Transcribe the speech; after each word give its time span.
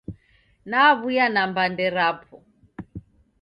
Naw'uya 0.69 1.25
na 1.33 1.43
mbande 1.49 1.85
rapo 1.95 2.35